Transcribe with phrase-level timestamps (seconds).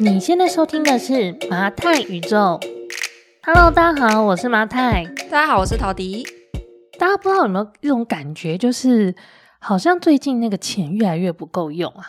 [0.00, 2.58] 你现在收听的是麻太宇宙。
[3.44, 5.04] Hello，大家好，我是麻太。
[5.30, 6.26] 大家好，我是陶迪。
[6.98, 9.14] 大家不知道有没有一种感觉，就是
[9.60, 12.06] 好像最近那个钱越来越不够用啊？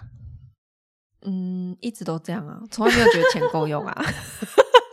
[1.27, 4.05] 嗯，一直都这样啊，从来没有觉得钱够用啊。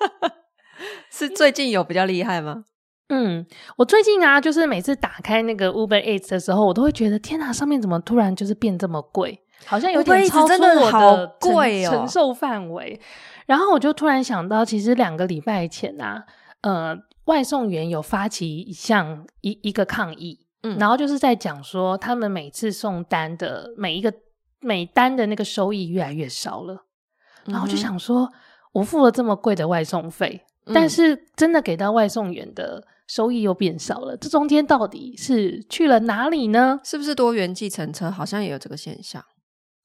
[1.11, 2.64] 是最近有比较厉害吗？
[3.09, 3.46] 嗯，
[3.77, 9.41] 我最近啊，就是每次打开那个 Uber Eats 的时候，我都会觉得天哪，上面怎么突然就是变这么贵？
[9.66, 13.00] 好像有点超出我的承承受范围。
[13.46, 16.25] 然后我就突然想到，其实两个礼拜前啊，
[16.61, 24.12] 呃，外送员有发起一项一一个抗议，嗯，然后就是在讲说，他们每次送单的每一个
[24.61, 26.84] 每单的那个收益越来越少了。
[27.46, 28.31] 然后我就想说，
[28.72, 36.81] 我付了这么贵的外送费，嗯，但是真的给到外送员的收益又变少了，这中间到底是去了哪里呢？
[36.84, 39.22] 是不是多元计程车好像也有这个现象？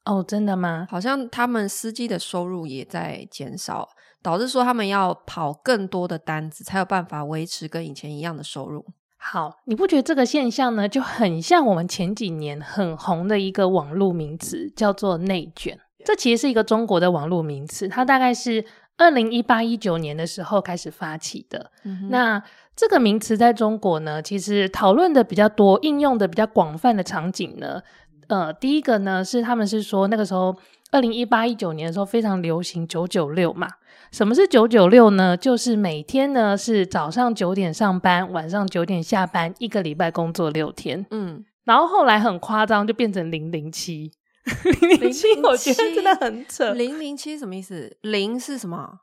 [0.07, 0.87] 哦，真的吗？
[0.89, 3.89] 好像他们司机的收入也在减少，
[4.21, 8.85] 导致说他们要跑更多的单子，才有办法维持跟以前一样的收入。
[9.17, 15.77] 好，你不觉得这个现象呢，就很像我们前几年很红的一个网络名词，叫做内卷。
[16.05, 18.63] 这其实是一个中国的网络名词，它大概是
[18.95, 21.71] 二零一八一九年的时候开始发起的。
[21.83, 22.41] 嗯、那
[22.77, 27.81] 这个名词在中国呢，其实讨论的比较多，应用的比较广泛的场景呢。
[28.27, 30.55] 呃，第一个呢是他们是说那个时候
[30.91, 33.67] 二零一八一九年的时候非常流行九九六嘛。
[34.11, 35.35] 什么是九九六呢？
[35.35, 41.05] 就是每天呢是早上九点上班，晚上九点下班，一个礼拜工作六天。
[41.11, 44.11] 嗯，然后后来很夸张，就变成零零七。
[44.79, 46.71] 零零七，我觉得真的很扯。
[46.71, 47.97] 零零七什么意思？
[48.01, 48.99] 零是什么？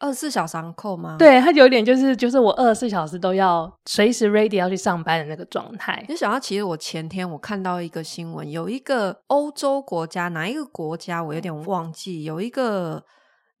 [0.00, 1.16] 二十四小时扣吗？
[1.18, 6.04] 对，他有点就是就是我二十四小时都要随时 ready 要去上班的那个状态。
[6.08, 13.04] 你想到，其实我前天我看到一个新闻，有一个欧洲国家，哪一个国家我有点忘记，有一个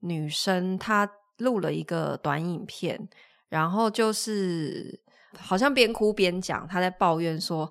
[0.00, 3.08] 女生她录了一个短影片，
[3.48, 4.98] 然后就是
[5.38, 7.70] 好像边哭边讲，她在抱怨说。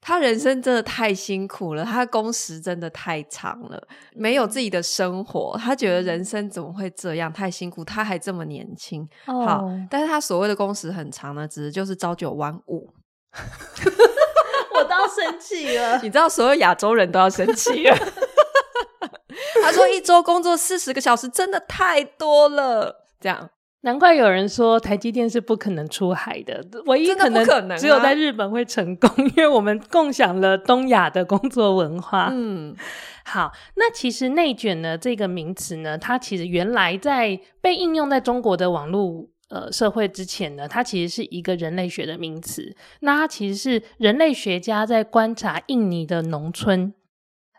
[0.00, 3.82] 他人生真的太辛苦了，他工时真的太长了，
[4.14, 5.58] 没有自己的生活。
[5.58, 7.84] 他觉得人生怎么会这样，太辛苦。
[7.84, 9.44] 他还这么年轻，oh.
[9.44, 12.88] 好，但是他所谓的工时很长呢，只是就是朝九晚五。
[14.74, 17.96] 我都要生气了，你知道，所有亚洲人都要生气了。
[19.62, 23.50] 他说一周工作四十个小时，真的太多了，这样。
[23.82, 27.44] 难怪有人说台积电是不可能出海的，唯一可能
[27.76, 32.28] 只有在日本会成功， 因为我们共享了东亚的工作文化。
[32.32, 32.74] 嗯，
[33.24, 42.74] 好，那其实内卷呢这个名词呢，它其实原来在被应用在中国的网络呃社会之前呢，它其实是一个人类学的名词。
[43.00, 46.92] 那它其实是人类学家在观察印尼的农村。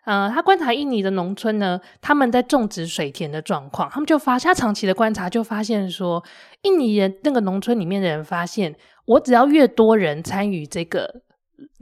[0.06, 6.24] 呃，他观察印尼的农村呢，他们在种植水田的状况，他们就发现，他长期的观察就发现说，
[6.64, 11.22] 印尼人那个农村里面的人发现，我只要越多人参与这个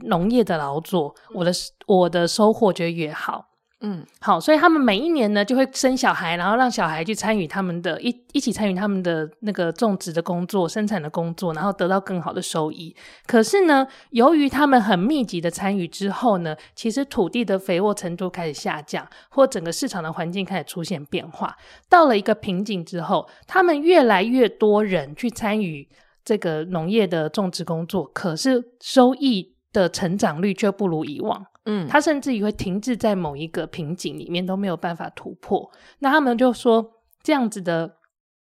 [0.06, 1.52] 农业的劳作，我的
[1.86, 3.47] 我的收获就越好。
[3.80, 12.92] 嗯，好，所以他们每一年呢就会生小孩，然后让小孩去参与他们的一一起参与他们的那个种植的工作、生产的工作，然后得到更好的收益。
[13.24, 21.56] 可是呢，由于他们很密集的参与之后呢，其实土地的肥沃程度开始下降，或整个市场的环境开始出现变化。
[21.88, 25.88] 到了一个瓶颈之后，他们越来越多人去参与
[26.24, 31.46] 这个农业的种植工作，可是收益的成长率却不如以往。
[31.70, 35.70] 嗯，他甚至于会停滞在某一个瓶颈里面，都没有办法突破。
[35.98, 37.96] 那他们就说，这样子的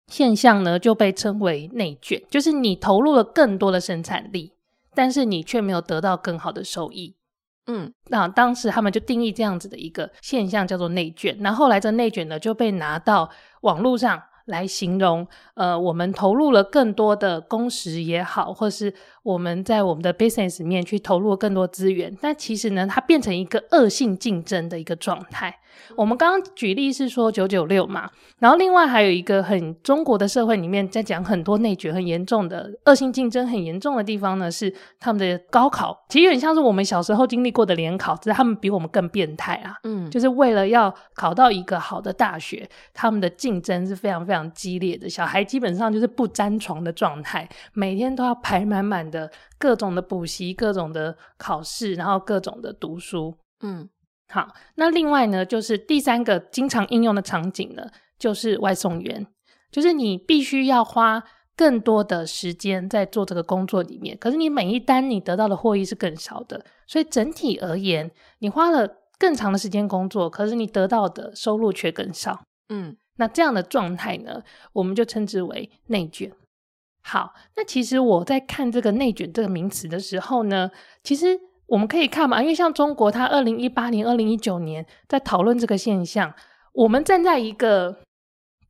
[0.07, 4.53] 现象呢，就被称为内卷，就是你投入了更多的生产力，
[4.95, 7.17] 但是你却没有得到更好的收益。
[7.67, 11.35] 嗯，那当时他们就定义这样子的一个现象叫做内卷。
[11.41, 13.29] 那后来这内卷呢，就被拿到
[13.61, 14.23] 网络上。
[14.45, 18.91] 来形容，呃，我们投入了更多的工时也好，或是
[19.23, 25.59] 我们在我们的 business 里面去投入更多资源，但其实呢，它变成一个恶性竞争的一个状态。
[25.95, 39.75] 我们刚刚举例是说九九六嘛，然后另外还有一个很中国的社会里面在讲很多内卷很严重的恶性竞争很严重的地方呢，是他们的高考，其实有点像是我们小时候经历过的联考，只是他们比我们更变态啊。
[39.83, 49.18] 嗯，就是为了要考到一个好的大学，他们的竞争是非常非常激烈的，小孩基本上就是不沾床的状态，每天都要排满满的
[49.57, 53.35] 各种的补习、各种的考试，然后各种的读书。
[53.61, 53.89] 嗯。
[54.31, 57.89] 好，那另外呢，就是第三个经常应用的场景呢，
[58.19, 59.25] 就是外送员，
[59.71, 61.23] 就是你必须要花
[61.57, 68.87] 更多的时间在做这个工作里面，可是你每一单你得到的获益是更少的，所以整体而言，你花了
[69.17, 72.43] 更长的时间工作，可是你得到的收入却更少。
[72.69, 72.95] 嗯。
[73.15, 76.31] 那这样的状态呢，我们就称之为内卷。
[77.01, 80.69] 好，那其实我在看这个“内卷”这个名词的时候呢，
[81.03, 86.33] 其实我们可以看嘛，因为像中国，它二零一八年、二零一九年在讨论这个现象，
[86.73, 87.99] 我们站在一个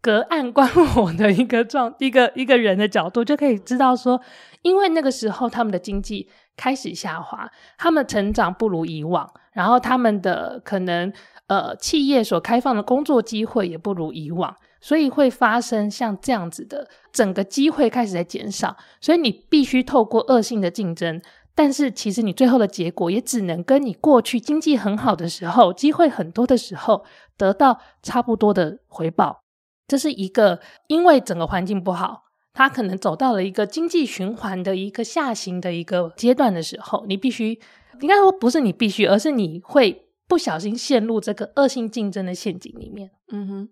[0.01, 4.21] 隔岸观火的一个状一个一个人的角度，就可以知道说，
[4.61, 11.11] 因为那个时候他们的经济开始下滑，他们成长不如以往，然后他们的可能
[11.47, 14.55] 呃企业所开放的工作机会也不如以往。
[14.81, 21.21] 所以会发生像这样子的，整个机会开始在减少，所以你必须透过恶性的竞争，
[21.53, 27.03] 但是其实你最后的结果也只能跟你过去经济很好的时候，机会很多的时候
[27.37, 29.43] 得到差不多的回报。
[29.85, 32.23] 这是一个因为整个环境不好，
[32.53, 37.59] 它可能走到了一个经济循环的一个下行的一个阶段的时候，你必须，
[37.99, 43.11] 应该说不是你必须，而是你会不小心陷入这个恶性竞争的陷阱里面。
[43.31, 43.69] 嗯哼，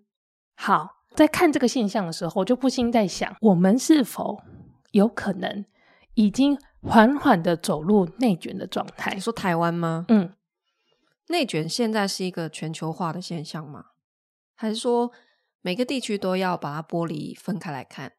[0.54, 0.97] 好。
[1.18, 4.40] 在看这个现象的时候，我就不禁在想，我们是否
[4.92, 5.64] 有可能
[6.14, 9.14] 已经缓缓的走入内卷的状态？
[9.14, 10.04] 你说台湾吗？
[10.10, 10.32] 嗯，
[11.26, 13.86] 内卷现在是一个全球化的现象吗？
[14.54, 15.10] 还是说
[15.60, 18.12] 每个地区都要把它剥离分开来看？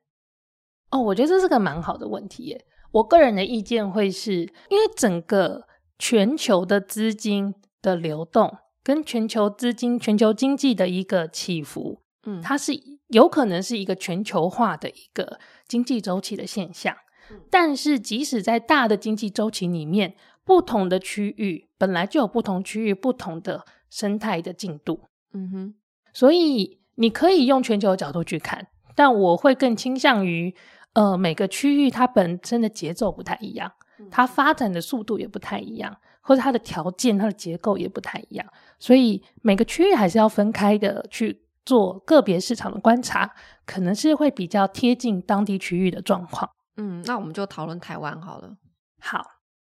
[0.92, 2.66] 哦，我觉得这是个蛮好的问题耶。
[2.92, 12.02] 我个人的意见会是，因为整个全球的资金的流动跟全球资金、全球经济的一个起伏。
[12.24, 12.74] 嗯，它是
[13.08, 16.96] 有可能是一个全球化的一个经济周期的现象，
[17.32, 25.02] 嗯，但是即使在大的经济周期里面，不同的区域本来就有不同区域不同的生态的进度，
[25.34, 25.74] 嗯哼，
[26.14, 30.54] 所以你可以用全球的角度去看，但我会更倾向于，
[30.94, 33.72] 呃，每个区域它本身的节奏不太一样，
[34.12, 38.46] 它发展的速度也不太一样，或者它的条件、它的结构也不太一样，
[38.78, 41.44] 所以每个区域还是要分开的去。
[41.66, 43.34] 做个别市场的观察，
[43.66, 46.50] 可能是会比较贴近当地区域的状况。
[46.78, 48.56] 嗯，那我们就讨论台湾好了。
[49.02, 49.24] 好，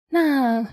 [0.09, 0.67] 那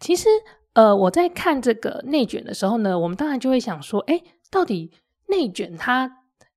[0.00, 0.28] 其实
[0.72, 4.92] 呃，我在看这个内卷的时候呢，我们当然就会想说，哎，到底
[5.28, 6.10] 内卷它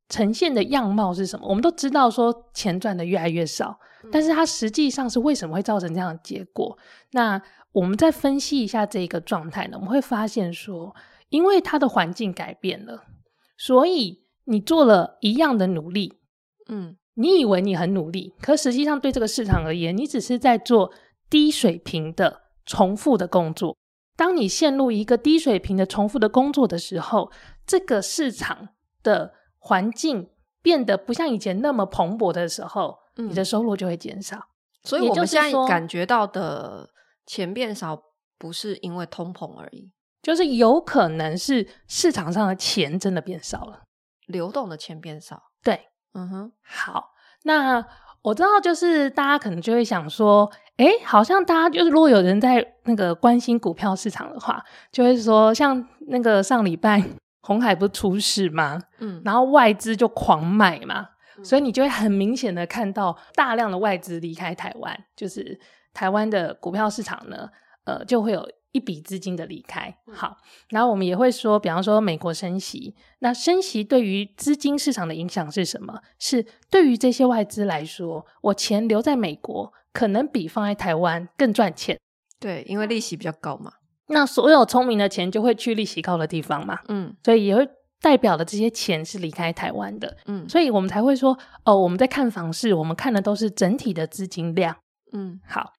[0.10, 1.48] 呈现的样貌是什么？
[1.48, 3.80] 我们都知道说钱赚的越来越少，
[4.12, 6.78] 但是它实际上是为什么会造成这样的结果？
[7.12, 7.42] 那
[7.72, 10.96] 我们再分析一下这一个状态呢，我们会发现说，
[11.30, 13.04] 因为它的环境改变了。
[13.63, 16.18] 所以你做了一样的努力，
[16.68, 20.92] 嗯，你以为你很努力，可实际上对这个市场而言，你只是在做
[21.30, 23.78] 低水平的重复的工作。
[24.18, 27.31] 当你陷入一个低水平的重复的工作的时候，
[27.68, 28.69] 这个市场
[29.04, 30.31] 的环境
[30.63, 34.40] 变得不像以前那么蓬勃的时候，嗯，你的收入就会减少。
[34.84, 36.90] 所以我们现在感觉到的
[37.28, 38.02] 钱变少，
[38.40, 39.92] 不是因为通膨而已。
[40.22, 43.82] 就是有可能是市场上的钱真的变少了，
[44.28, 45.42] 流动的钱变少。
[45.64, 46.52] 对，嗯哼。
[46.62, 47.12] 好，
[47.44, 47.84] 那
[48.22, 57.04] 我知道，就是大家可能就会想说，诶，好像大家就是如果有人在那个关心股票市场的话，就会说，像那个上礼拜
[57.42, 58.80] 红海不是出事吗？
[59.00, 65.60] 嗯，然后外资就狂买嘛，嗯，所以你就会很明显的看到大量的外资离开台湾，就是
[65.94, 67.50] 台湾的股票市场呢，
[67.86, 68.48] 呃，就会有。
[68.72, 70.38] 一笔资金的离开，好，
[70.70, 76.00] 然后我们也会说，比方说美国升息，那升息对于资金市场的影响是什么？
[76.18, 82.00] 是对于这些外资来说，我钱留在美国，可能比放在台湾更赚钱。
[82.40, 83.74] 对，因为利息比较高嘛。
[84.08, 86.80] 那所有聪明的钱就会去利息高的地方嘛。
[86.88, 87.68] 嗯，所以也会
[88.01, 90.18] 代表了这些钱是离开台湾的。
[90.25, 94.78] 嗯，所以我们才会说，哦，我们在看房市，我们看的都是整体的资金量。
[95.12, 95.74] 嗯，好。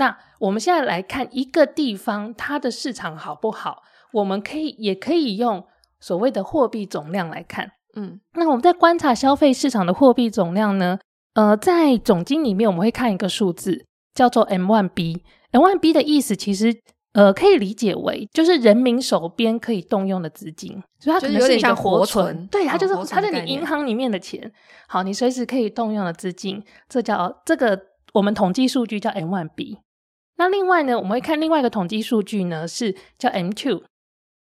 [0.00, 3.82] 那我们现在来看一个地方，它的市场好不好？
[4.14, 5.62] 我们可以也可以用
[6.00, 7.70] 所谓的货币总量来看。
[7.94, 10.98] 嗯，那我们在观察消费市场的货币总量呢？
[11.34, 15.20] 呃，在总经里面，我们会看一个数字，叫做 M1B。
[15.52, 16.74] M1B 的意思其实
[17.12, 22.24] 呃可以理解为就是人民手边可以动用的资金，所以它可能是一个活存。
[22.24, 24.50] 活存对，它就是它在你银行里面的钱。
[24.88, 27.78] 好，你随时可以动用的资金，这叫这个
[28.14, 29.76] 我们统计数据叫 M1B。
[30.40, 33.82] 那另外呢，我们会看另外一个统计数据呢，是叫 M two。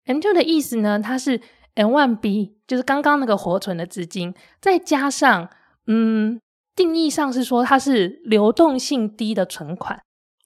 [0.07, 1.41] M two 的意思呢，它是
[1.75, 5.49] N one B，就是刚刚那个活存的资金，再加上
[5.87, 6.41] 嗯，
[6.75, 10.03] 定义上是说它是流动性低的存款。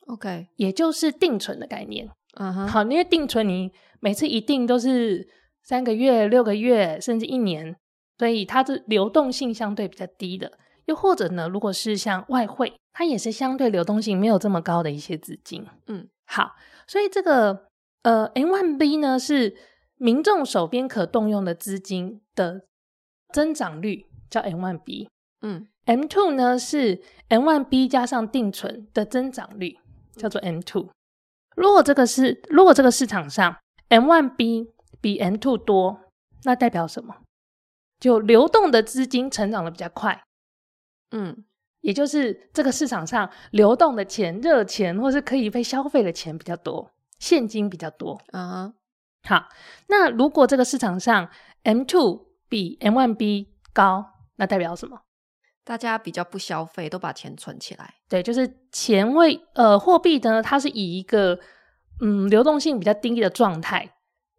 [0.09, 2.11] OK，也就是定存的概念。
[2.39, 5.27] 嗯哼，好，因为定存你每次一定都是
[5.63, 7.75] 三个月、六个月，甚至一年，
[8.19, 10.53] 所以它的流动性相对比较低的。
[10.89, 15.67] 又或者呢，如果是像外汇，它也是相对流动性没有这么高的一些资金。
[15.87, 17.69] 嗯，好，所以这个
[18.03, 19.55] 呃 M1B 呢是
[19.97, 22.63] 民众手边可动用的资金的
[23.35, 25.09] 增长率叫 M1B，
[25.43, 29.77] 嗯，M two 呢是 M1B 加上定存的增长率，
[30.17, 30.89] 叫做 M two。
[31.55, 33.57] 如果这个是如果这个市场上
[33.89, 34.71] M one B
[35.03, 36.01] 比 M two 多，
[36.45, 37.15] 那代表什么？
[38.01, 40.23] 就流动的资金成长的比较快，
[41.11, 41.45] 嗯。
[41.81, 48.67] 也就是这个市场上流动的钱、热钱，或是可以被消费的钱比较多，现金比较多啊。
[48.67, 48.73] Uh-huh.
[49.29, 49.49] 好，
[49.87, 51.31] 那如果这个市场上
[51.63, 54.05] M two 比 M one B 高，
[54.37, 55.03] 那代表什么？
[55.65, 57.95] 大家比较不消费，都把钱存起来。
[58.09, 61.39] 对，就是钱为呃货币呢，它是以一个
[62.01, 63.89] 嗯流动性比较低的状态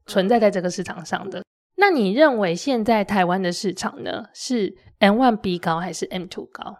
[0.08, 1.42] 存在在这个市场上的。
[1.80, 6.78] 那你认为现在台湾的市场呢，是 M1B 高还是 M two 高？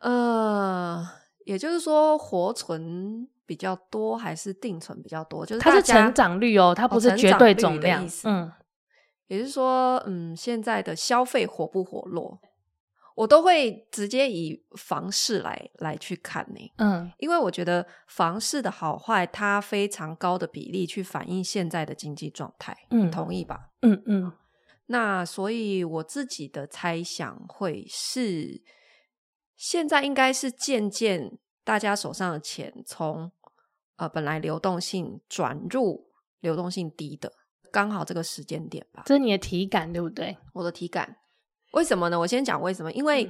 [0.00, 1.04] 呃，
[1.44, 5.44] 也就是说，活存比较多还是定存比较多？
[5.44, 8.04] 就是它是成长率哦，它不是绝对总量。
[8.04, 8.52] 哦、嗯，
[9.26, 12.40] 也就是说，嗯，现在的消费活不活络，
[13.14, 16.72] 我都会直接以房市来来去看呢。
[16.78, 22.76] 嗯，因为我觉得房市的好坏，它非常高的比例去反映现在的经济状态。
[22.90, 23.70] 嗯，同意吧？
[23.82, 24.32] 嗯嗯。
[24.86, 28.62] 那所以我自己的猜想会是。
[29.54, 33.30] 现在应该是渐渐大家手上的钱从
[33.94, 37.32] 呃本来流动性转入流动性低的，
[37.70, 39.04] 刚好这个时间点吧。
[39.06, 40.36] 这是你的体感对不对？
[40.54, 41.18] 我的体感，
[41.72, 42.18] 为什么呢？
[42.18, 43.24] 我先讲为什么，因为、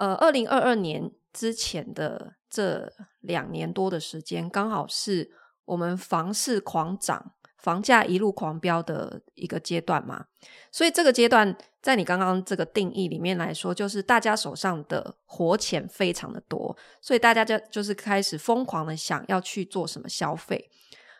[0.00, 5.30] 嗯、呃，二零二二年之前的这两年多的时间，刚好是
[5.66, 7.34] 我们房市狂涨。
[7.58, 10.24] 房价一路狂飙的一个阶段嘛，
[10.70, 20.70] 所以这个阶段在你刚刚这个定义里面来说，就是大家手上的活钱非常的多，所以大家就就是开始疯狂的想要去做什么消费。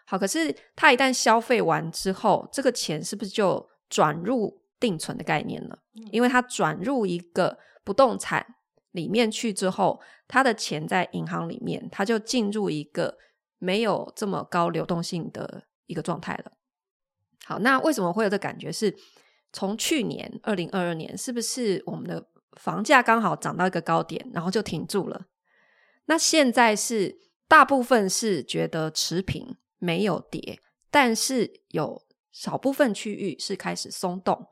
[0.07, 5.79] 好，可是他一旦消费完之后，这个钱是不是就转入定存的概念了？
[6.13, 8.45] 因为它转入一个不动产
[8.93, 13.19] 里面去之后，它的钱在银行里面，它就进入一个
[13.59, 15.65] 没有这么高流动性的。
[15.89, 16.53] 一个状态了。
[17.47, 18.71] 好，那为什么会有这感觉？
[18.71, 18.95] 是
[19.55, 22.29] 从去年二零二二年，是不是我们的
[22.61, 25.25] 房价刚好涨到一个高点，然后就停住了？
[26.05, 27.19] 那现在是
[27.49, 34.47] 大部分是觉得持平，没有跌，但是有少部分区域是开始松动，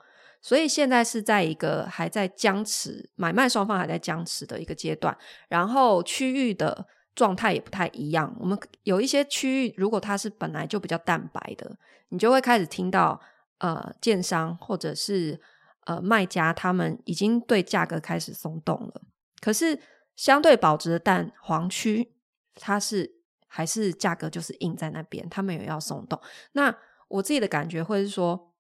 [0.47, 5.17] 所以现在是在一个还在僵持，买卖双方还在僵持的一个阶段，
[5.49, 6.87] 然后区域的。
[7.17, 8.37] 状态也不太一样。
[8.39, 11.79] 我们有一些区域，如果它是本来就比较淡白的，
[12.11, 13.19] 你就会开始听到
[13.57, 15.41] 呃，建商或者是
[15.87, 19.01] 呃卖家他们已经对价格开始松动了。
[19.41, 19.81] 可是
[20.15, 22.13] 相对保值的蛋黄区，
[22.57, 23.11] 它是
[23.47, 26.21] 还是价格就是硬在那边，他们也要松动。
[26.53, 26.77] 那
[27.09, 28.53] 我自己的感觉会是说，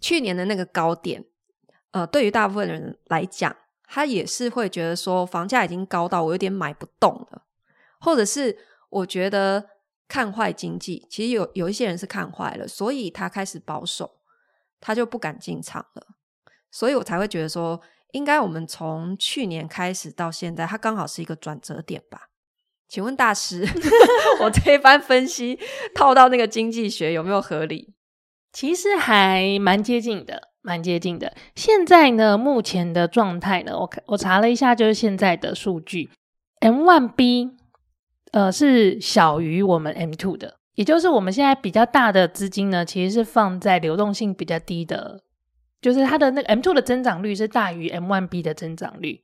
[0.00, 1.24] 去年的那个高点，
[1.90, 7.42] 呃，对于大部分人来讲，他也是会觉得说，房价已经高到我有点买不动了。
[8.00, 8.56] 或者是
[8.90, 9.70] 我觉得
[10.06, 14.20] 看坏经济，其实有有一些人是看坏了，所以他开始保守，
[14.80, 16.06] 他就不敢进场了，
[16.70, 17.80] 所以我才会觉得说，
[18.12, 22.28] 应该我们从去年开始到现在，它刚好是一个转折点吧？
[22.88, 23.66] 请问大师，
[24.40, 25.58] 我这一番分析
[25.94, 27.94] 套到那个经济学有没有合理？
[28.58, 31.32] 其实还蛮接近的，蛮接近的。
[31.54, 36.10] 现在呢，目前的状态呢，我我查了一下，就是现在的数据
[36.62, 37.52] ，M1B。
[38.32, 45.22] 呃，是小于我们 M2 的，也就是我们现在比较大的资金呢，其实是放在流动性比较低的，
[45.80, 49.22] 就是它的那个 M2 的增长率是大于 M1B 的增长率，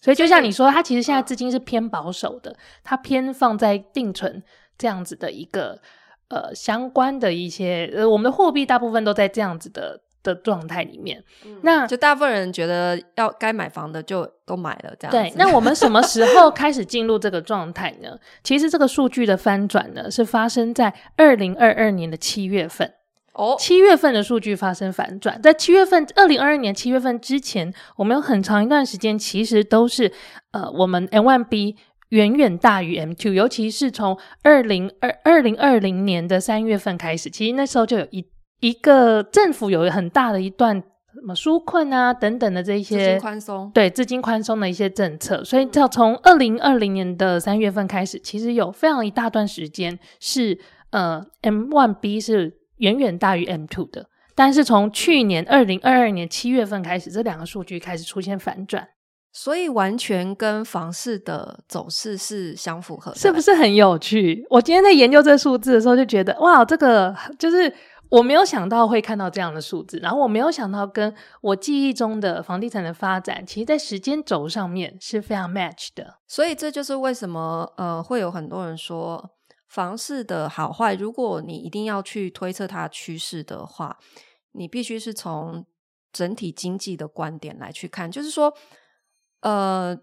[0.00, 4.44] 所以就像你说，它其实现在资金是偏保守的，它偏放在定存
[4.78, 5.82] 这样子的一个
[6.28, 10.00] 呃相关的一些呃，我们的货币大部分都在这样子的。
[10.26, 15.12] 的状态里面，嗯、那就大部分人觉得要该买房的就都买了，这样子。
[15.12, 18.18] 对，那我们什么时候 开始进入这个状态呢？
[18.42, 22.92] 其实这个数据的翻转呢，是发生在二零二二年的七月份。
[23.34, 30.10] 哦，七月份的数据发生反转，在七月份，二零二二年七月份之前，我们有很长一段时间其实都是
[30.50, 31.76] 呃，我们 M1B
[32.10, 38.26] 远远大于 M two，尤其是从二零二二零二零年的三月份开始，其实那时候就有一。
[38.60, 50.58] 一个政府有很大的一段什么纾困啊等等的这些资金宽松，对资金宽松的一些政策，所以要从二零二零年的三月份开始，其实有非常一大段时间是
[50.88, 58.88] 呃 M one B 是远远大于 M two 的，但是从去年二零二二年七月份开始，这两个数据开始出现反转。
[59.38, 64.42] 所以完全跟房市的走势是相符合的，是不是很有趣？
[64.48, 67.70] 我今天在研究这数字的时候，就觉得哇，这个就是
[68.08, 76.14] 我没有想到会看到这样的数字，然后我没有想到跟我记忆中的房地产的发展，其实在时间轴上面是非常 match 的。
[76.26, 79.32] 所以这就是为什么呃会有很多人说
[79.68, 83.98] 房市的好坏，如果你一定要去推测它趋势的话，
[84.52, 85.66] 你必须是从
[86.10, 88.50] 整体经济的观点来去看，就是说
[89.46, 89.98] 呃。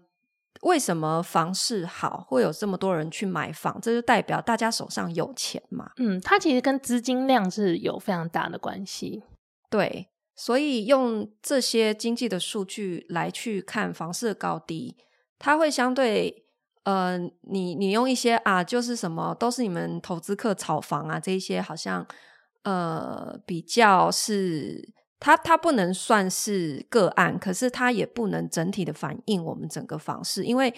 [0.62, 3.78] 为什么房市好，会有这么多人去买房？
[3.82, 5.90] 这就代表大家手上有钱嘛。
[5.98, 9.22] 嗯，它其实跟资金量是有非常大的关系。
[9.68, 14.96] 对，所以用这些经济的数据来去看房市的高低，
[15.38, 16.46] 它会相对
[16.84, 22.06] 呃，你你用一些啊，就是什么都是你们投资客炒房啊，这一些好像
[22.62, 24.94] 呃比较是。
[25.20, 30.74] 它它不能算是个案，可是它也不能整体的反映我们整个房市，因为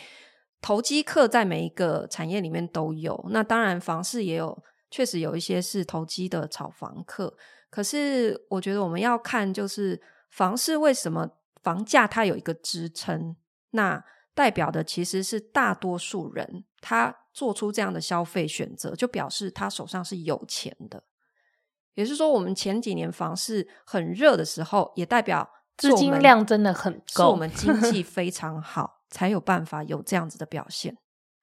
[0.61, 3.27] 投机客在每一个产业里面都有。
[3.31, 7.37] 那当然，房市也有，确实有一些是投机的炒房客。
[7.71, 10.01] 可是，我觉得我们要看，就是
[10.31, 11.29] 房市为什么
[11.63, 13.37] 房价它有一个支撑，
[13.71, 14.03] 那
[14.35, 21.03] 代表的其实是大多数人他做出这样的消费选择，就表示他手上是有钱的。
[21.97, 30.97] 也就是说，我们前几年房市很热的时候，也代表资金量真的很够，是我们经济 非常好，才有办法有这样子的表现。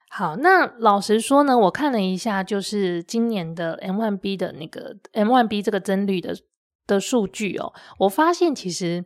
[0.09, 6.37] 好，那老实说呢，我看了一下，就是今年的 M1B 的那个 M1B 这个增率的
[6.85, 9.03] 的数据哦，我发现其实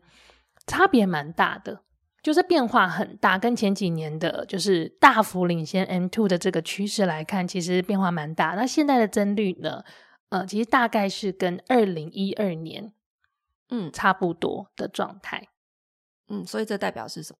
[0.65, 1.83] 差别蛮大的，
[2.21, 8.55] 就是变化很大，跟前几年的就是大幅领先 M2 的这个趋势来看，其实变化蛮大。
[8.55, 9.81] 那现在的增率呢？
[10.29, 12.91] 呃，其实大概是跟二零一二年，
[13.69, 15.47] 嗯，差不多的状态，
[16.27, 17.37] 嗯，所以这代表是什么？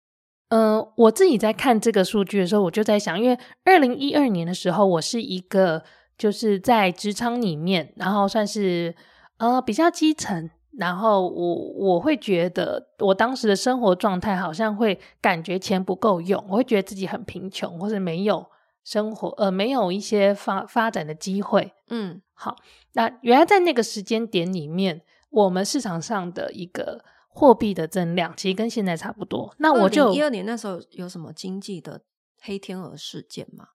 [0.50, 5.84] 呃，我自己在看这个数据的时候，我就在想，因为二零一二年的时候，我是一个
[6.18, 8.96] 就是在职场里面，然后算是
[9.40, 18.50] 呃比较基层，然后我我会觉得我当时的生活状态好像会感觉钱不够用，我会觉得自己很贫穷，或者没有。
[18.88, 22.56] 生活呃，没有一些发发展的机会，嗯，好，
[22.94, 29.54] 那原来在那个时间点里面，我们市场上的一个货币的增量其实跟现在差不多。
[29.58, 32.00] 那我就一二年那时候有什么经济的
[32.42, 33.66] 黑天鹅事件吗？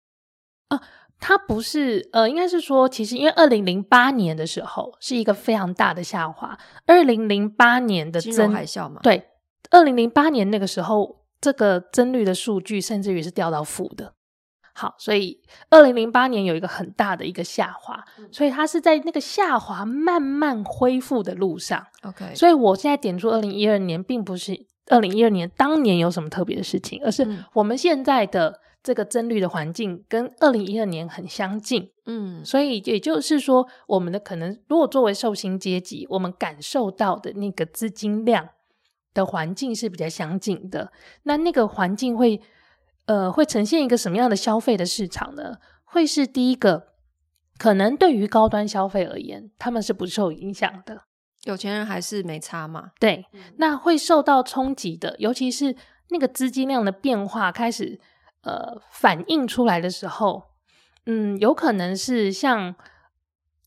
[0.68, 0.80] 啊，
[1.20, 9.28] 它不是，呃，应该是说，其实因为二零零八年的时候是一个非常大的下滑，二零零八年的增金融海啸嘛，对，
[9.72, 14.14] 二零零八年那个时候，这个增率的数据甚至于是掉到负的。
[14.74, 21.86] 好，所以二零零八年有一个很大的一个下滑，嗯，所以它是在那个下滑慢慢恢复的路上。
[22.02, 31.90] OK，所以我现在点出二零一二年，并不是二零一二年当年有什么特别的事情，而是我们现在的这个增率的环境跟二零一二年很相近。
[32.06, 38.48] 嗯，所以也就是说，我们的可能如果作为受薪阶级，我们感受到的那个资金量
[39.12, 40.90] 的环境是比较相近的，
[41.24, 42.40] 那那个环境会。
[43.06, 45.56] 呃，会呈现一个什么样的消费的市场呢？
[45.84, 46.88] 会是第一个，
[47.58, 51.02] 可能对于高端消费而言，他们是不受影响的，
[51.44, 52.92] 有钱人还是没差嘛？
[52.98, 55.76] 对，那会受到冲击的，尤其是
[56.08, 58.00] 那个资金量的变化开始
[58.42, 60.44] 呃反映出来的时候，
[61.06, 62.74] 嗯，有可能是像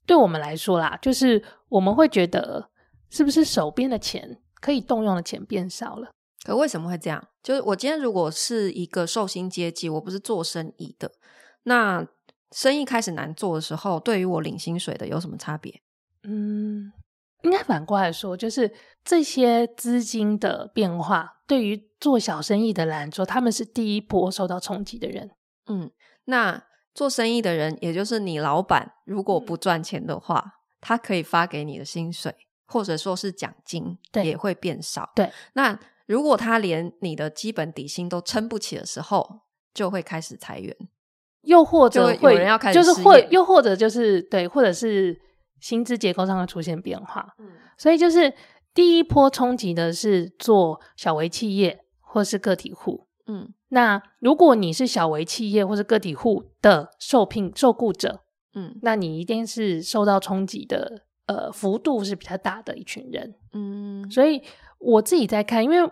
[0.06, 2.70] 对我们来说啦，就是我们会觉得
[3.10, 6.10] 是不是手边的钱可以动用的钱变少了。
[6.46, 7.28] 可为什么会这样？
[7.42, 11.12] 就是我今天如果是一个寿星阶级，我不是做生意的，
[11.64, 12.08] 那
[12.52, 15.82] 生意开始难做的时候，对于我领薪水的有什么差别？
[16.22, 16.94] 嗯，
[17.42, 18.72] 应该反过来说，就是
[19.04, 25.32] 这些资金的变化，对于做小生意的人来说，他们是第一波受到冲击的人。
[25.66, 25.90] 嗯，
[26.26, 32.36] 那做生意的人，也就是你老板，如果不赚钱的话，嗯，他可以发给你的薪水，
[32.68, 35.12] 或者说是奖金，对，也会变少。
[35.16, 35.80] 对，那。
[36.06, 39.42] 如果他连你的基本底薪都撑不起的时候，
[39.74, 40.76] 就会开始裁员，
[41.42, 45.20] 又或者会有人要开始就是会，又或者就是对，或者是
[45.60, 47.34] 薪资结构上会出现变化。
[47.40, 48.32] 嗯，所以就是
[48.74, 53.08] 第一波冲击的是做小微企业或是个体户。
[53.26, 58.22] 嗯，那如果你是小微企业或是个体户的受聘受雇者，
[58.54, 63.34] 嗯，那你一定是受到冲击的，呃，幅度是比较大的一群人。
[63.54, 64.44] 嗯，所以。
[64.80, 65.92] 我自己在看，因为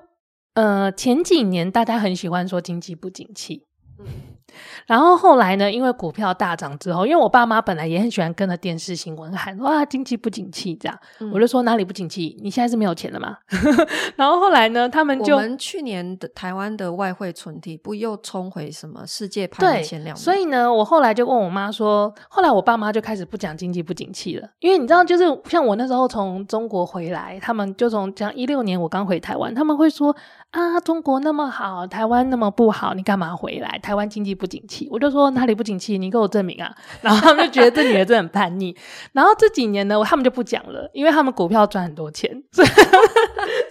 [0.54, 3.66] 呃前几年大家很喜欢说经济不景气，
[4.00, 4.06] 嗯，
[4.86, 12.38] 然后后来呢，因为股票大涨之后，因为我爸妈本来也很喜欢跟着电视新闻喊哇经济不景气这样，嗯、我就说哪里不景气？
[12.42, 13.38] 你现在是没有钱了吗？
[14.16, 20.16] 然后后来呢，他们就我们去年的台湾的外汇存底不又冲回什么世界排名前两？
[20.16, 30.16] 所以呢，我后来就问我妈说，后来我爸妈就开始不讲经济不景气了，因为你知道，就是像我那时候从中国回来，他们就从讲一六年我刚回台湾，他们会说
[30.54, 33.80] 啊，中国那么好，台湾那么不好，你干嘛回来？
[33.80, 35.98] 台湾经济不景气，我就说哪里不景气？
[35.98, 36.72] 你给我证明啊！
[37.02, 38.78] 然后他们就觉得这女的真的很叛逆。
[39.14, 42.68] 然后这几年呢，他们就不讲了，因为他们股票赚很多钱，所 以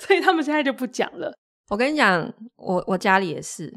[0.04, 1.32] 所以他们现在就不讲了。
[1.68, 3.72] 我跟你讲，我我家里也是，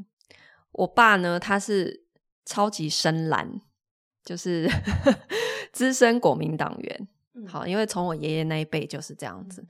[0.71, 2.05] 我爸呢，他是
[2.43, 3.47] 超级深蓝，
[4.23, 4.67] 就是
[5.71, 7.07] 资深国民党员。
[7.47, 9.63] 好，因为从我爷爷那一辈就是这样子。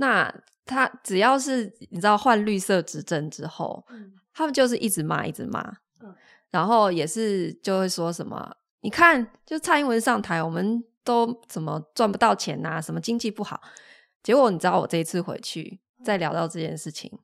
[0.00, 0.32] 那
[0.64, 3.86] 他只要是你知道换绿色执政之后，
[4.32, 5.76] 他们就是一直骂，一直骂。
[6.50, 12.80] 然后也是就会说什么，你看，就蔡英文上台，我们都怎么赚不到钱呐、啊？
[12.80, 13.60] 什么经济不好？
[14.22, 17.18] 结果你知道，我这一次回去再聊到这件事情，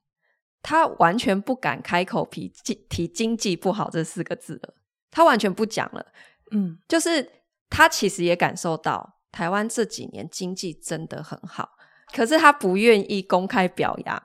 [0.60, 2.52] 他完全不敢开口提
[2.88, 4.74] 提经济不好这四个字了，
[5.10, 6.12] 他完全不讲了。
[6.50, 7.30] 嗯，就是
[7.70, 11.73] 他其实也感受到台湾这几年经济真的很好，
[12.14, 14.22] 可是他不愿意公开表扬，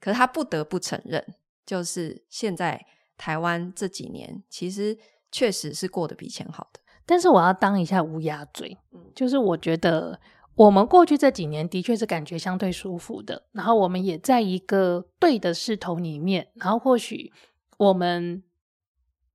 [0.00, 1.34] 可是他不得不承认，
[1.66, 2.86] 就是现在。
[3.18, 4.98] 台湾这几年其实
[5.30, 8.76] 确实是过得比以前好的，但是我要当一下乌鸦嘴，
[9.14, 10.18] 就是我觉得
[10.56, 17.32] 我们过去这几年的确是感觉相对舒服的，然后我们也在一个对的势头里面，然后或许
[17.78, 18.42] 我们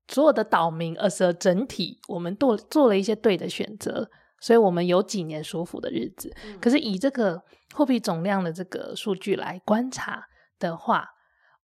[0.09, 4.09] 所有的岛民而是整体，我们做做了一些对的选择，
[4.39, 6.34] 所以我们有几年舒服的日子。
[6.45, 7.41] 嗯、可是以这个
[7.73, 10.28] 货币总量的这个数据来观察
[10.60, 11.08] 的话，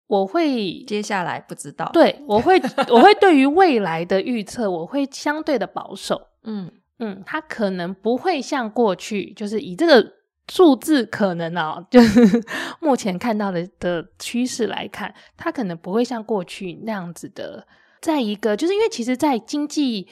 [0.06, 6.28] 我会接下来不知道，对，我会我会对于未来的预测，我会相对的保守。
[6.44, 10.12] 嗯嗯，它可能不会像过去，就是以这个
[10.48, 12.42] 数字可能啊，就是
[12.80, 17.66] 目前看到的的趋势来看，它可能不会像过去那样子的，
[18.00, 20.06] 在一个就是因为其实，在经济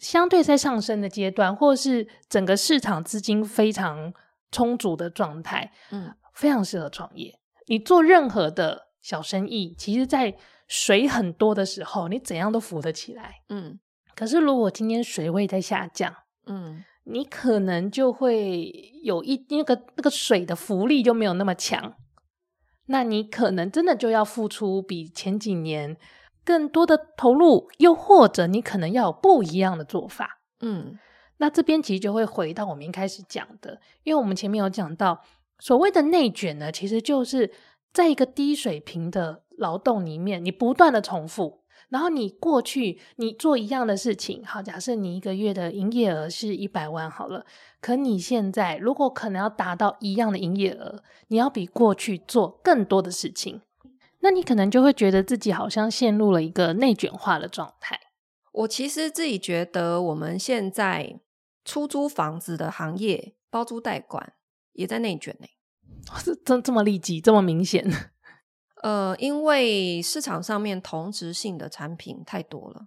[0.00, 4.12] 相对在上升的阶段，或是整个市场资金非常
[4.50, 7.38] 充足的状态，嗯，非常适合创业。
[7.66, 8.84] 你做任何的。
[9.04, 10.34] 小生意其实，在
[10.66, 13.42] 水很多的时候，你怎样都浮得起来。
[13.50, 13.78] 嗯，
[14.16, 16.10] 可是如果今天水位在下降，
[16.46, 21.96] 嗯，你可能就会有一那个那个水的浮力就没有那么强，
[22.86, 25.94] 那你可能真的就要付出比前几年
[26.44, 30.40] 更多的投入，又或者你可能要有不一样的做法。
[30.60, 30.98] 嗯，
[31.38, 35.22] 那这边其实就会回到我们一开始讲的，因为我们前面有讲到
[35.58, 37.50] 所谓的内卷呢，其实就是。
[37.94, 47.46] 在一个低水平的劳动里面，你不断的重复，然后你过去你做一样的事情，好，假设你一个月的营业额是一百万好了，
[47.80, 53.60] 可你现在如果可能要达到一样的营业额，你要比过去做更多的事情，
[54.24, 58.00] 那你可能就会觉得自己好像陷入了一个内卷化的状态。
[58.52, 61.20] 我其实自己觉得，我们现在
[61.62, 64.32] 出租房子的行业，包租代管
[64.72, 65.46] 也在内卷呢。
[66.16, 67.84] 是这这么立即，这么明显？
[68.82, 72.86] 呃，因为市场上面同质性的产品太多了，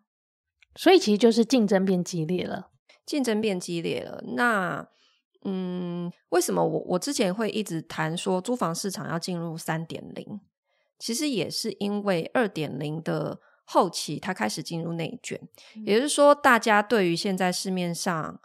[0.76, 2.72] 所以其实就是竞争变激烈了。
[3.06, 4.88] 竞争变激烈了，那
[5.44, 10.42] 嗯，为什么我我之前会一直谈说租房市场要进入三点零？
[11.00, 15.40] 其实也是因为二点零的后期，它开始进入内卷，
[15.76, 18.40] 嗯、也就是说，大家对于现在市面上。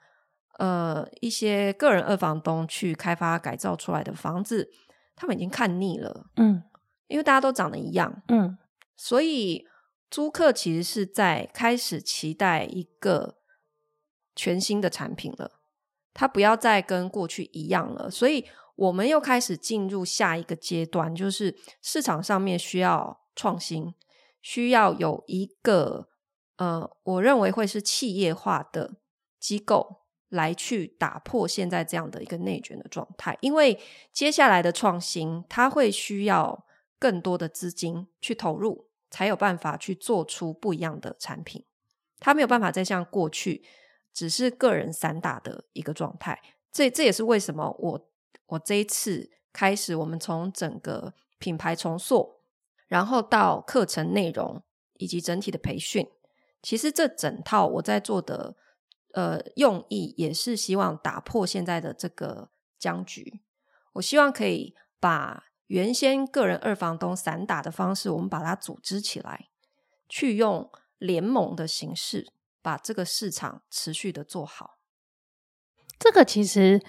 [0.58, 4.70] 呃，一些个人二房东去开发改造出来的房子，
[5.16, 6.62] 他们已经看腻了，嗯，
[7.08, 8.56] 因为大家都长得一样，嗯，
[8.94, 9.66] 所以
[10.10, 13.38] 租客其实是在开始期待一个
[14.36, 15.52] 全新的产品了，
[16.12, 23.94] 他不要再跟过去一样了，所以我们又开始进入下一个阶段，就是市场上面需要创新，
[24.40, 26.08] 需要有一个
[26.56, 28.96] 呃，我认为会是企业化的
[29.38, 30.02] 机构。
[30.32, 33.78] 来去打破现在这样的一个内卷的状态，因为
[34.14, 36.64] 接下来的创新，它会需要
[36.98, 41.66] 更多的资金去投入，才有办法去做出不一样的产品。
[42.18, 43.62] 它没有办法再像过去
[44.14, 46.40] 只是个人散打的一个状态。
[46.72, 48.11] 这这也是为什么我
[48.52, 52.40] 我这一次开始，我们从整个品牌重塑，
[52.86, 54.62] 然后到课程内容
[54.98, 56.08] 以及整体的培训，
[56.62, 58.56] 其实这整套我在做的。
[59.14, 63.42] 呃，用意也是希望打破现在的这个僵局。
[63.92, 69.50] 我希望可以把原先个人二房东散打的方式，我们把它组织起来，
[70.08, 74.78] 去用联盟的形式，把这个市场持续的做好。
[75.98, 76.82] 这个其实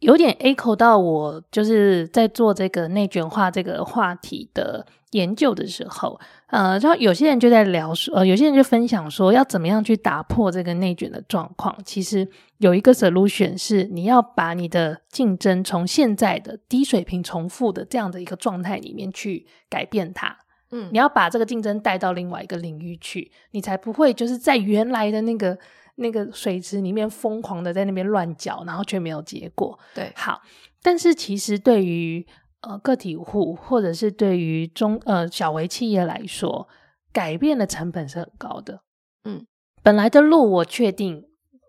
[0.00, 11.74] 有点 echo 到我就是在做这个内卷化这个话题的研究的时候，呃，然后有些人就在聊说，呃，有些人就分享说，要怎么样去打破这个内卷的状况。
[11.84, 12.28] 其实
[12.58, 20.36] 有一个 solution 是，你要把你的竞争从现在的低水平重复的这样的一个状态里面去改变它。
[20.72, 25.56] 嗯，你要把这个竞争带到另外一个领域去，你才不会就是在原来的那个
[25.96, 29.78] 那个水池里面疯狂的在那边乱搅，然后却没有结果。
[29.94, 30.42] 对，好，
[30.82, 32.26] 但是其实对于
[32.62, 36.68] 呃个体户或者是对于中呃小微企业来说，
[37.12, 38.80] 改变的成本是很高的。
[39.24, 39.46] 嗯，
[39.82, 41.24] 本来的路我确定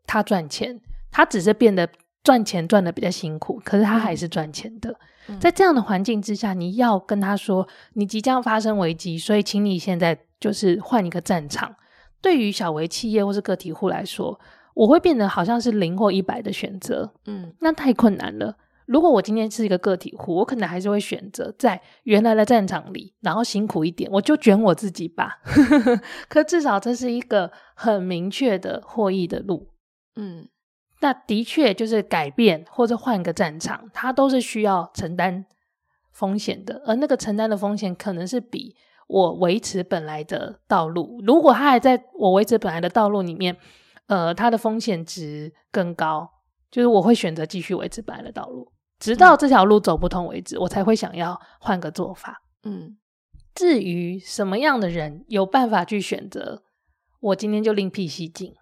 [0.07, 1.87] 他赚钱，他只是变得
[2.23, 4.89] 赚钱赚的比较辛苦，可是他还是赚钱的。
[5.27, 11.75] 嗯在这样的环境之下，你要跟他说，你即将发生危机，所以请你现在就是换一个战场。
[12.25, 14.39] 对于小微企业或是个体户来说，
[14.73, 18.57] 我会变得好像是零或一百的选择，嗯，那太困难了。
[18.87, 25.39] 如果我今天是一个个体户，我可能还是会选择在原来的战场里，然后辛苦一点，我就卷我自己吧。
[26.27, 29.69] 可至少这是一个很明确的获益的路，
[30.15, 30.47] 嗯。
[31.01, 35.45] 那的确就是改变或者换个战场，它都是需要承担
[36.11, 38.75] 风险的，而那个承担的风险可能是比
[39.07, 43.55] 我维持本来的道路，如果它还在我维持本来的道路里面，
[44.07, 46.29] 呃，它的风险值更高，
[46.71, 52.41] 就是我会选择继续维持本来的道路，直到这条路走不通为止，我才会想要换个做法。
[52.63, 52.97] 嗯，
[53.53, 56.63] 至于什么样的人有办法去选择，
[57.19, 58.53] 我今天就另辟蹊径，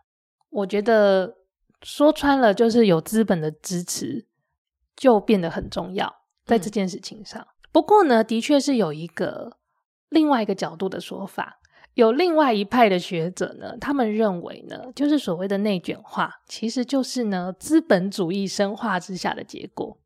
[0.50, 1.36] 我觉得。
[1.86, 4.26] 说穿了，就是有资本的支持，
[4.96, 6.10] 就变得很重要，
[6.46, 7.42] 在这件事情上。
[7.42, 7.48] 嗯。
[7.74, 9.58] 不过呢，的确是有一个
[10.14, 11.60] 另外一个角度的说法，
[11.96, 19.98] 有另外一派的学者呢，他们认为呢，就是所谓的内卷化，其实就是呢资本主义深化之下的结果。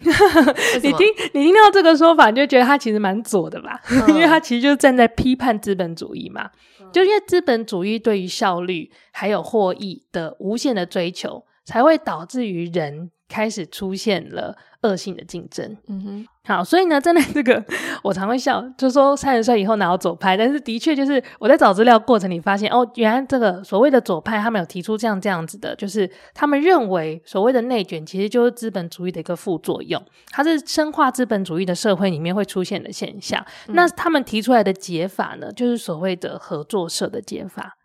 [0.00, 3.78] 你听，你听到这个说法，你就觉得他其实蛮左的吧？
[3.90, 6.50] 嗯、 因为他其实就是站在批判资本主义嘛。
[6.80, 14.56] 嗯、就因为资本主义对于效率还有获益的无限的追求，才会导致于人开始出现了。
[14.82, 17.62] 恶性的竞争，嗯哼，好，所以呢，真的这个
[18.02, 20.38] 我常会笑，就是说三十岁以后哪有左派？
[20.38, 33.44] 但是的确就是我在找资料过程里发现，哦，原来这个所谓的左派，他们有提出这样这样子的，就是他们认为所谓的内卷其实就是资本主义的一个副作用，它是深化资本主义的社会里面会出现的现象。
[33.68, 37.76] 嗯、那他们提出来的解法呢，就是所谓的合作社的解法。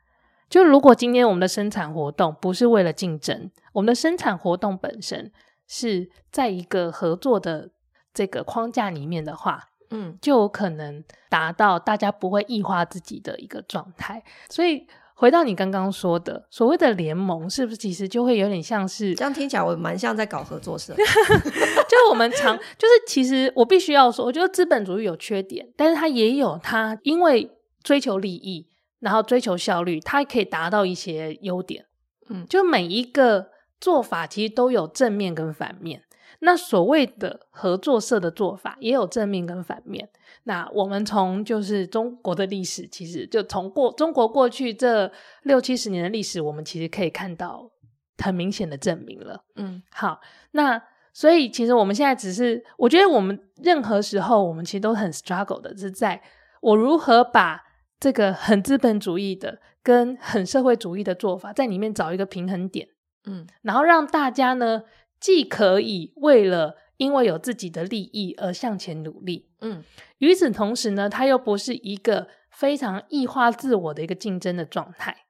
[0.49, 5.29] 就如果今天我们的生产活动不是为了竞争，我们的生产活动本身。
[5.67, 7.71] 是在一个合作的
[8.13, 14.23] 这个框架里面的话，嗯，就有可能达到大家不会异化自己的一个状态。
[14.49, 19.33] 所以回到你刚刚说的所谓的联盟，是不是其实就会有点像是这样？
[19.33, 20.93] 听起来我蛮像在搞合作社。
[20.95, 27.51] 就是我们常就是其实我必须要说，我觉得资本主义有缺点，但是它也有它因为
[27.83, 28.67] 追求利益，
[28.99, 31.85] 然后追求效率，它可以达到一些优点。
[32.29, 33.54] 嗯，就每一个。
[33.85, 36.01] 做法其实都有正面跟反面。
[36.39, 40.09] 那所谓的合作社的做法也有正面跟反面。
[40.43, 45.11] 那我们从就是中国的历史，其实就从过中国过去这
[45.43, 47.71] 六七十年的历史，我们其实可以看到
[48.17, 49.43] 很明显的证明了。
[49.55, 50.19] 嗯，好，
[50.51, 50.81] 那
[51.13, 56.19] 所以其实我们现在只是，我觉得我们任何时候我们其实都很 struggle 的，是在
[56.61, 57.61] 我如何把
[57.99, 62.89] 这个很资本主义的跟很社会主义的做法在里面找一个平衡点。
[63.25, 64.83] 嗯，然后让大家呢，
[65.19, 69.83] 既可以为了因为有自己的利益而向前努力，嗯，
[70.19, 75.25] 与此同时呢，它又不是一个非常异化自我的一个竞争的状态，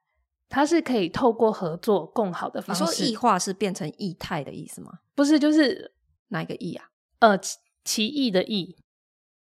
[0.48, 2.84] 它是可以透过合作共好的方式。
[2.84, 5.00] 你说异化是变成异态的意思吗？
[5.14, 5.92] 不是，就是
[6.28, 6.90] 哪一个异啊？
[7.20, 7.38] 呃，
[7.82, 8.76] 奇异的异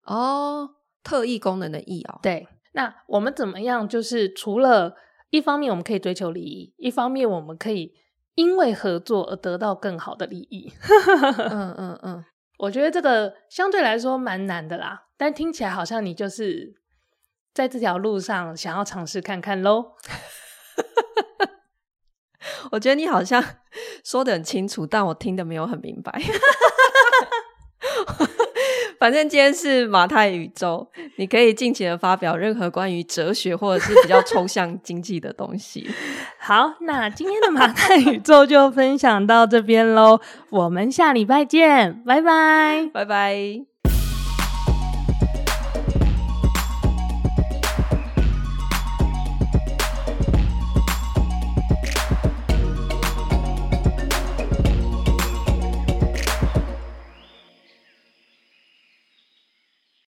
[0.06, 2.20] 哦，特异功能的异哦。
[2.24, 3.88] 对，那我们怎么样？
[3.88, 4.96] 就是除了
[5.30, 7.94] 一方面我们可以追求利益，一方面我们可以。
[8.36, 10.72] 因为合作而得到更好的利益，
[11.52, 12.26] 嗯嗯嗯，
[12.60, 16.76] 我觉得这个相对来说蛮难的啦，但听起来好像你就是
[17.54, 19.94] 在这条路上想要尝试看看喽。
[22.72, 23.44] 我觉得你好像
[24.04, 26.12] 说的很清楚，但我听得没有很明白。
[29.00, 35.90] 反正今天是马太宇宙，你可以尽情的发表任何关于哲学或者是比较抽象经济的东西。
[36.38, 43.69] 好，那今天的马太宇宙就分享到这边喽，我们下礼拜见，拜拜，拜拜。